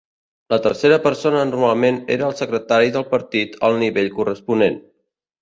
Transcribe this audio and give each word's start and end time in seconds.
La 0.51 0.57
tercera 0.61 0.95
persona 1.03 1.43
normalment 1.49 1.99
era 2.15 2.25
el 2.29 2.33
secretari 2.41 2.91
del 2.97 3.07
Partit 3.13 3.55
al 3.71 3.79
nivell 3.85 4.11
corresponent. 4.19 4.83